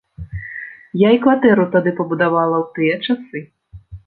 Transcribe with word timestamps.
Я 1.01 1.09
і 1.15 1.19
кватэру 1.25 1.67
тады 1.75 1.93
пабудавала 2.01 2.57
ў 2.63 2.75
тыя 2.75 2.95
часы. 3.05 3.45